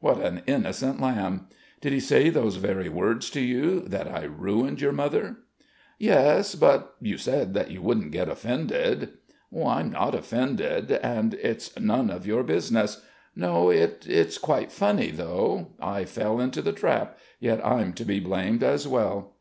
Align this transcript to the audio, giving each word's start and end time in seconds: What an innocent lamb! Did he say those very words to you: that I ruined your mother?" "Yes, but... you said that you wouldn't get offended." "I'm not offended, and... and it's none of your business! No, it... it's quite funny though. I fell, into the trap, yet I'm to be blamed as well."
What 0.00 0.18
an 0.20 0.42
innocent 0.48 1.00
lamb! 1.00 1.46
Did 1.80 1.92
he 1.92 2.00
say 2.00 2.30
those 2.30 2.56
very 2.56 2.88
words 2.88 3.30
to 3.30 3.40
you: 3.40 3.78
that 3.82 4.08
I 4.12 4.24
ruined 4.24 4.80
your 4.80 4.90
mother?" 4.90 5.36
"Yes, 6.00 6.56
but... 6.56 6.96
you 7.00 7.16
said 7.16 7.54
that 7.54 7.70
you 7.70 7.80
wouldn't 7.80 8.10
get 8.10 8.28
offended." 8.28 9.10
"I'm 9.56 9.92
not 9.92 10.16
offended, 10.16 10.90
and... 10.90 11.32
and 11.32 11.34
it's 11.34 11.78
none 11.78 12.10
of 12.10 12.26
your 12.26 12.42
business! 12.42 13.02
No, 13.36 13.70
it... 13.70 14.04
it's 14.08 14.36
quite 14.36 14.72
funny 14.72 15.12
though. 15.12 15.74
I 15.78 16.04
fell, 16.06 16.40
into 16.40 16.60
the 16.60 16.72
trap, 16.72 17.16
yet 17.38 17.64
I'm 17.64 17.92
to 17.92 18.04
be 18.04 18.18
blamed 18.18 18.64
as 18.64 18.88
well." 18.88 19.36